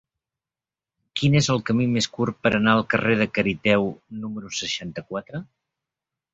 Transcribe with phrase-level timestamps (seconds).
[1.21, 3.87] Quin és el camí més curt per anar al carrer de Cariteo
[4.25, 5.47] número seixanta-quatre?